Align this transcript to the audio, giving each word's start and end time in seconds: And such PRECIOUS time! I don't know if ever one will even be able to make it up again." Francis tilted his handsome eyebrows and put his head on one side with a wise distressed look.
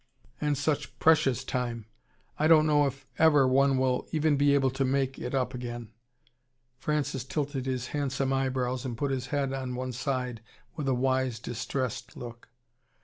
And 0.41 0.57
such 0.57 0.97
PRECIOUS 0.97 1.43
time! 1.43 1.85
I 2.39 2.47
don't 2.47 2.65
know 2.65 2.87
if 2.87 3.05
ever 3.19 3.47
one 3.47 3.77
will 3.77 4.07
even 4.11 4.35
be 4.35 4.55
able 4.55 4.71
to 4.71 4.83
make 4.83 5.19
it 5.19 5.35
up 5.35 5.53
again." 5.53 5.89
Francis 6.79 7.23
tilted 7.23 7.67
his 7.67 7.85
handsome 7.89 8.33
eyebrows 8.33 8.83
and 8.83 8.97
put 8.97 9.11
his 9.11 9.27
head 9.27 9.53
on 9.53 9.75
one 9.75 9.91
side 9.91 10.41
with 10.75 10.87
a 10.87 10.95
wise 10.95 11.37
distressed 11.37 12.17
look. 12.17 12.49